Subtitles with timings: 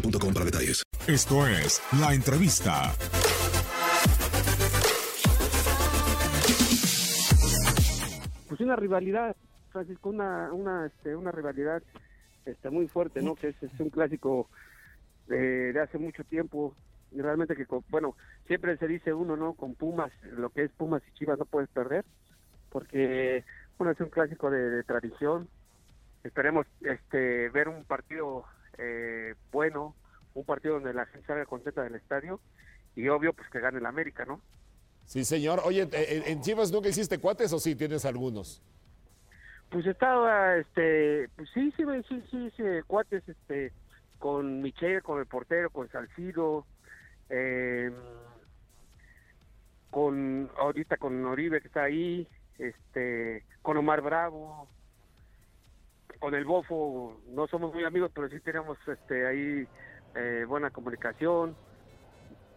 [0.00, 0.82] boostmobile.com para detalles.
[1.06, 2.92] Esto es La Entrevista.
[8.48, 9.34] pues una rivalidad,
[9.70, 11.82] Francisco, una, una, este, una rivalidad
[12.44, 13.34] este, muy fuerte, ¿no?
[13.34, 14.48] Que es, es un clásico
[15.26, 16.74] de, de hace mucho tiempo.
[17.12, 18.16] Y realmente que, con- bueno,
[18.46, 19.54] siempre se dice uno, ¿no?
[19.54, 22.04] Con Pumas, lo que es Pumas y Chivas no puedes perder,
[22.70, 23.44] porque,
[23.78, 25.48] bueno, es un clásico de, de tradición.
[26.22, 28.44] Esperemos este, ver un partido
[28.78, 29.94] eh, bueno,
[30.34, 32.40] un partido donde la gente salga contenta del estadio
[32.94, 34.40] y obvio, pues que gane el América, ¿no?
[35.04, 35.60] Sí, señor.
[35.64, 38.62] Oye, ¿en, en Chivas nunca hiciste cuates o sí tienes algunos?
[39.70, 43.72] Pues estaba, este, pues sí, sí, sí, sí, sí, cuates, este,
[44.18, 46.66] con Michel, con el portero, con Salcido,
[47.28, 47.90] eh,
[49.90, 52.28] con, ahorita con Oribe que está ahí,
[52.58, 54.68] este, con Omar Bravo,
[56.18, 59.66] con el Bofo, no somos muy amigos, pero sí tenemos, este, ahí
[60.14, 61.56] eh, buena comunicación,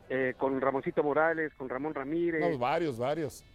[0.09, 2.42] eh, con Ramoncito Morales, con Ramón Ramírez.
[2.42, 3.46] No, varios, varios.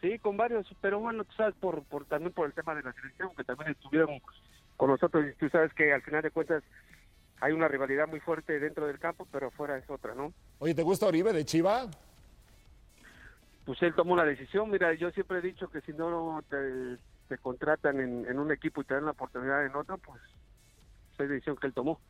[0.00, 2.92] Sí, con varios, pero bueno, tú sabes, por, por también por el tema de la
[2.92, 4.20] selección, que también estuvieron
[4.76, 6.62] con nosotros, y tú sabes que al final de cuentas
[7.40, 10.32] hay una rivalidad muy fuerte dentro del campo, pero afuera es otra, ¿no?
[10.58, 11.86] Oye, ¿te gusta Oribe de Chiva?
[13.64, 16.98] Pues él tomó la decisión, mira, yo siempre he dicho que si no te,
[17.28, 20.20] te contratan en, en un equipo y te dan la oportunidad en otro, pues
[21.12, 22.00] es la decisión que él tomó.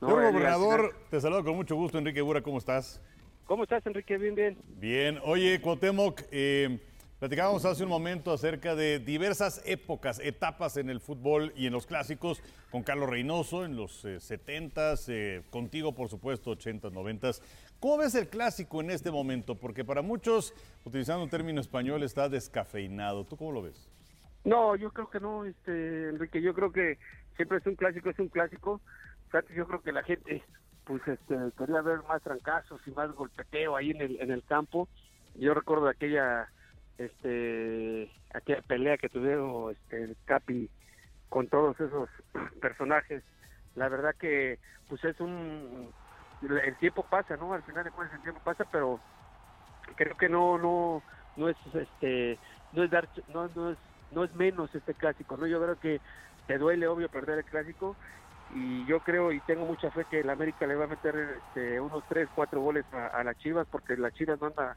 [0.00, 0.18] ¿no?
[0.18, 3.00] Al gobernador, te saludo con mucho gusto, Enrique Bura, ¿cómo estás?
[3.46, 4.16] ¿Cómo estás, Enrique?
[4.16, 4.58] Bien, bien.
[4.76, 5.18] Bien.
[5.22, 6.80] Oye, Cuauhtémoc, eh,
[7.18, 11.86] platicábamos hace un momento acerca de diversas épocas, etapas en el fútbol y en los
[11.86, 17.42] clásicos, con Carlos Reynoso en los eh, 70s, eh, contigo, por supuesto, 80s, 90s.
[17.80, 19.56] ¿Cómo ves el clásico en este momento?
[19.56, 23.24] Porque para muchos, utilizando un término español, está descafeinado.
[23.24, 23.90] ¿Tú cómo lo ves?
[24.44, 26.98] No, yo creo que no, este, Enrique, yo creo que
[27.36, 28.80] siempre es un clásico, es un clásico.
[29.32, 30.44] Antes yo creo que la gente,
[30.84, 34.88] pues, este, quería ver más trancazos y más golpeteo ahí en el, en el campo.
[35.34, 36.48] Yo recuerdo aquella,
[36.98, 40.70] este, aquella pelea que tuvieron, este, Capi
[41.30, 42.08] con todos esos
[42.60, 43.24] personajes.
[43.74, 45.90] La verdad que, pues, es un,
[46.42, 47.54] el tiempo pasa, ¿no?
[47.54, 49.00] Al final de cuentas el tiempo pasa, pero
[49.96, 51.02] creo que no, no,
[51.36, 52.38] no es, este,
[52.72, 53.78] no es dar, no, no es,
[54.14, 55.46] no es menos este clásico, ¿no?
[55.46, 56.00] Yo creo que
[56.46, 57.96] te duele, obvio, perder el clásico
[58.54, 61.80] y yo creo y tengo mucha fe que el América le va a meter este,
[61.80, 64.76] unos tres, cuatro goles a, a las Chivas porque las Chivas no anda,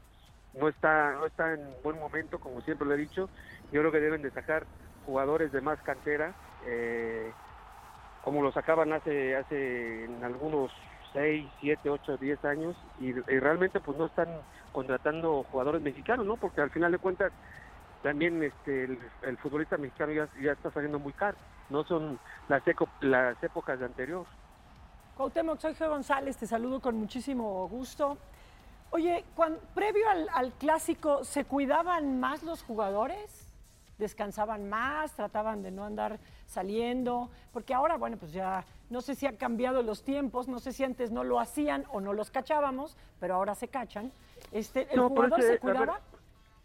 [0.54, 3.28] no está, no está en buen momento, como siempre lo he dicho.
[3.70, 4.66] Yo creo que deben de sacar
[5.04, 6.34] jugadores de más cantera,
[6.66, 7.32] eh,
[8.24, 10.70] como lo sacaban hace, hace en algunos
[11.12, 14.28] 6, 7, 8, 10 años y, y realmente pues no están
[14.72, 16.36] contratando jugadores mexicanos, ¿no?
[16.36, 17.32] Porque al final de cuentas
[18.02, 21.36] también este el, el futbolista mexicano ya, ya está saliendo muy caro,
[21.70, 22.18] no son
[22.48, 24.26] las, eco- las épocas de anterior.
[25.16, 28.18] Cuauhtémoc, soy Geo González, te saludo con muchísimo gusto.
[28.90, 29.24] Oye,
[29.74, 33.46] previo al, al clásico, ¿se cuidaban más los jugadores?
[33.98, 35.12] ¿Descansaban más?
[35.12, 37.30] ¿Trataban de no andar saliendo?
[37.52, 40.84] Porque ahora, bueno, pues ya no sé si han cambiado los tiempos, no sé si
[40.84, 44.12] antes no lo hacían o no los cachábamos, pero ahora se cachan.
[44.52, 46.00] Este, ¿El No, pero jugador ese- se ver, cuidaba?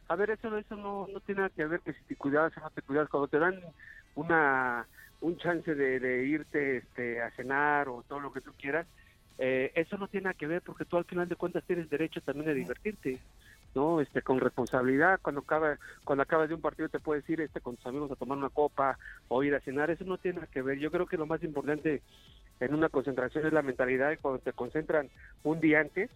[0.08, 2.62] A ver, eso, eso no, no tiene nada que ver que si te cuidabas o
[2.62, 3.10] no te cuidabas.
[3.10, 3.60] Cuando te dan
[4.16, 4.86] una
[5.22, 8.86] un chance de, de irte este, a cenar o todo lo que tú quieras,
[9.38, 12.22] eh, eso no tiene nada que ver porque tú al final de cuentas tienes derecho
[12.22, 13.20] también a divertirte.
[13.74, 14.02] ¿no?
[14.02, 17.76] Este, con responsabilidad, cuando acaba, cuando acabas de un partido te puedes ir este, con
[17.76, 19.00] tus amigos a tomar una copa
[19.30, 20.78] o ir a cenar, eso no tiene nada que ver.
[20.78, 22.02] Yo creo que lo más importante
[22.60, 25.10] en una concentración es la mentalidad y cuando te concentran
[25.44, 26.12] un día antes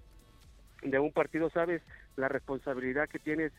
[0.83, 1.81] de un partido, sabes
[2.15, 3.51] la responsabilidad que tienes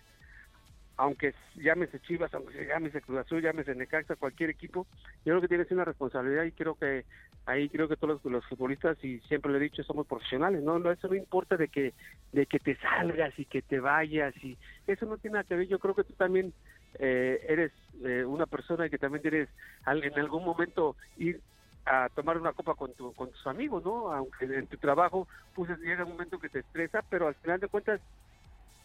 [0.98, 4.86] aunque llámese Chivas, aunque llámese Cruz Azul, llámese Necaxa, cualquier equipo,
[5.24, 7.04] yo creo que tienes una responsabilidad y creo que
[7.46, 10.78] ahí creo que todos los, futbolistas, y siempre lo he dicho, somos profesionales, ¿no?
[10.78, 11.94] no Eso no importa de que,
[12.32, 15.68] de que te salgas y que te vayas, y eso no tiene nada que ver,
[15.68, 16.52] yo creo que tú también
[16.98, 17.72] eh, eres
[18.04, 19.48] eh, una persona que también tienes
[19.86, 21.40] en algún momento ir
[21.86, 24.12] a tomar una copa con, tu, con tus amigos, ¿no?
[24.12, 27.68] Aunque en tu trabajo pues llega un momento que te estresa, pero al final de
[27.68, 28.00] cuentas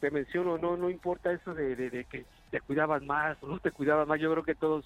[0.04, 3.60] te menciono, no no importa eso de, de- de que te cuidabas más o no
[3.60, 4.84] te cuidabas más, yo creo que todos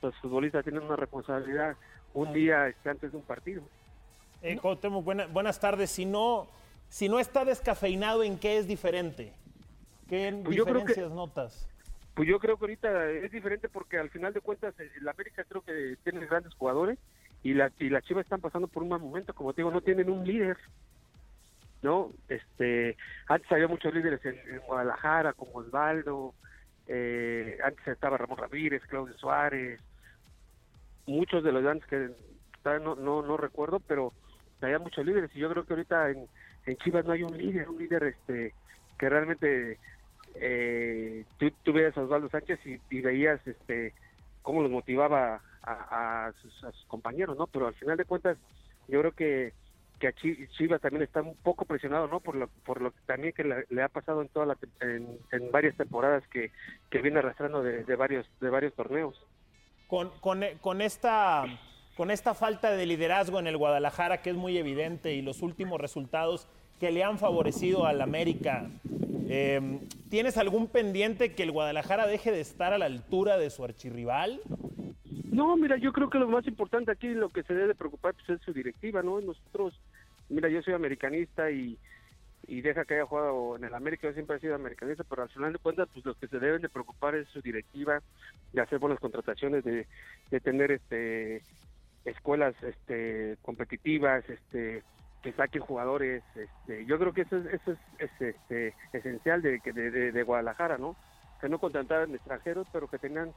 [0.00, 1.74] los futbolistas tienen una responsabilidad
[2.14, 3.62] un día este, antes de un partido.
[4.42, 5.90] Eh, Cuauhtémoc, buena- buenas tardes.
[5.90, 6.46] Si no,
[6.88, 9.32] si no está descafeinado, ¿en qué es diferente?
[10.08, 11.68] ¿Qué Pues yo creo que- diferencias notas?
[12.14, 15.42] Pues yo creo que ahorita es diferente porque al final de cuentas eh, el América
[15.48, 16.96] creo que tiene grandes jugadores
[17.42, 19.80] y la y las Chivas están pasando por un mal momento, como te digo, no
[19.80, 20.56] tienen un líder.
[21.82, 22.10] ¿No?
[22.28, 22.96] Este,
[23.26, 24.36] antes había muchos líderes en,
[24.66, 26.34] Guadalajara como Osvaldo,
[26.86, 29.80] eh, antes estaba Ramón Ramírez, Claudio Suárez,
[31.06, 32.10] muchos de los grandes que
[32.64, 34.12] no, no, recuerdo, pero
[34.60, 36.26] había muchos líderes y yo creo que ahorita en,
[36.66, 38.52] en Chivas no hay un líder, un líder este
[38.98, 39.78] que realmente
[40.34, 43.94] eh, tú, tú veías a Osvaldo Sánchez y, y veías este
[44.42, 47.46] cómo los motivaba a, a sus, a sus compañeros, ¿no?
[47.46, 48.36] Pero al final de cuentas
[48.88, 49.52] yo creo que
[50.00, 52.18] que a Chi- Chivas también está un poco presionado, ¿no?
[52.18, 55.06] Por lo, por lo que también que le, le ha pasado en toda la, en,
[55.30, 56.50] en varias temporadas que,
[56.90, 59.14] que viene arrastrando de, de varios de varios torneos.
[59.86, 61.44] Con, con- con esta,
[61.96, 65.80] con esta falta de liderazgo en el Guadalajara, que es muy evidente, y los últimos
[65.80, 66.48] resultados
[66.80, 68.70] que le han favorecido al América,
[69.28, 73.62] eh, ¿tienes algún pendiente que el Guadalajara deje de estar a la altura de su
[73.64, 74.40] archirrival?
[75.30, 78.28] No, mira, yo creo que lo más importante aquí, lo que se debe preocupar, pues
[78.30, 79.20] es su directiva, ¿no?
[79.20, 79.78] Nosotros,
[80.30, 81.78] mira, yo soy americanista y,
[82.42, 85.30] y deja que haya jugado en el América, yo siempre he sido americanista, pero al
[85.30, 88.00] final de cuentas, pues lo que se deben de preocupar es su directiva,
[88.52, 89.88] de hacer buenas contrataciones, de,
[90.30, 91.44] de tener este
[92.04, 94.84] escuelas este competitivas, este
[95.22, 99.60] que saquen jugadores, este, yo creo que eso es, eso es, es, este, esencial de,
[99.60, 100.96] de, de- Guadalajara, ¿no?
[101.38, 103.34] Que no contrataran extranjeros, pero que tengan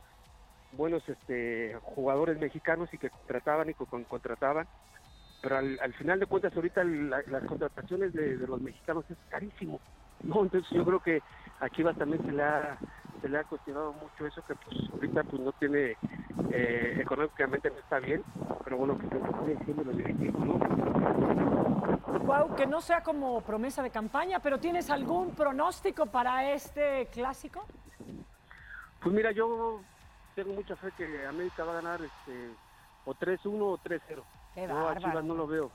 [0.72, 4.68] buenos este jugadores mexicanos y que contrataban y con- contrataban
[5.44, 9.18] pero al, al final de cuentas ahorita la- las contrataciones de, de los mexicanos es
[9.30, 9.80] carísimo
[10.24, 11.22] no entonces yo creo que
[11.60, 12.78] a Chivas también se le ha
[13.22, 15.98] se le ha cuestionado mucho eso que pues ahorita pues no tiene
[16.52, 18.24] eh, económicamente no está bien
[18.64, 20.60] pero bueno que se diciendo los directivos no
[22.24, 27.66] Guau, que no sea como promesa de campaña, pero ¿tienes algún pronóstico para este clásico?
[29.02, 29.82] pues mira yo
[30.34, 32.52] tengo mucha fe que América va a ganar este
[33.04, 34.24] o 3-1 o 3-0
[34.56, 34.98] Qué no a.
[34.98, 35.72] Chivas no lo veo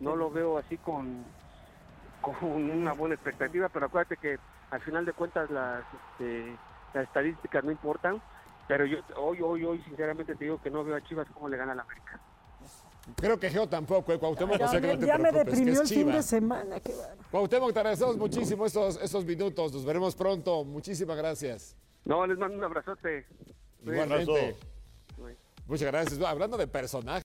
[0.00, 1.24] no lo veo así con
[2.20, 4.38] con una buena expectativa pero acuérdate que
[4.70, 6.56] al final de cuentas las este,
[6.94, 8.20] las estadísticas no importan
[8.66, 11.56] pero yo hoy hoy hoy sinceramente te digo que no veo a Chivas cómo le
[11.56, 12.20] gana a la América
[13.16, 15.86] Creo que Geo tampoco, eh, Cuauhtémoc, o sea que no te ya me deprimió el
[15.86, 16.80] fin de semana.
[16.80, 17.20] qué bárbaro.
[17.30, 19.74] Cuauhtémoc, te agradecemos muchísimo estos, estos minutos.
[19.74, 20.64] Nos veremos pronto.
[20.64, 21.76] Muchísimas gracias.
[22.06, 23.26] no les mando un abrazote
[23.82, 24.56] Igualmente.
[25.66, 26.18] Muchas gracias.
[26.22, 27.24] Hablando de personajes.